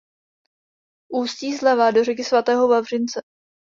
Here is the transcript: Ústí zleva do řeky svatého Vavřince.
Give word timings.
Ústí 1.11 1.53
zleva 1.57 1.91
do 1.91 2.03
řeky 2.03 2.23
svatého 2.23 2.67
Vavřince. 2.67 3.21